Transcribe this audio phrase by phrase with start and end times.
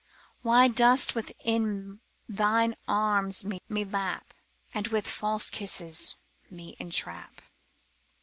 [0.41, 4.33] Why dost within thine arms me lap,
[4.73, 6.15] And with false kisses
[6.49, 7.39] me entrap.